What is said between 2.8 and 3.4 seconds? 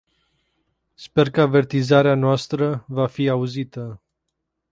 va fi